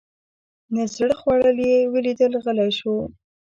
[0.73, 2.93] نه زړه خوړل یې ولیدل غلی شو.